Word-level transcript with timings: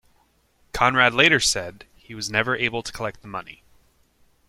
Conrad 0.73 1.13
later 1.13 1.39
said 1.39 1.85
he 1.95 2.15
was 2.15 2.27
never 2.27 2.55
able 2.55 2.81
to 2.81 2.91
collect 2.91 3.21
the 3.21 3.27
money. 3.27 3.61